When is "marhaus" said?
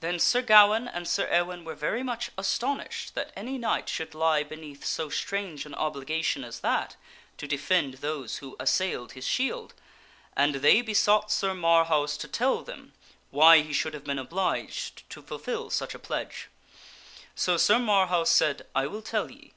11.52-12.16, 17.78-18.30, 18.30-18.30